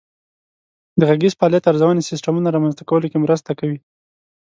[0.99, 3.79] د غږیز فعالیت ارزونې سیسټمونه رامنځته کولو کې مرسته کوي.